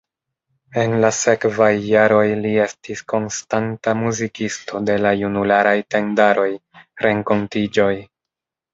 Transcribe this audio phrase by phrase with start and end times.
[0.83, 6.51] En la sekvaj jaroj li estis konstanta muzikisto de la junularaj tendaroj,
[7.09, 7.97] renkontiĝoj.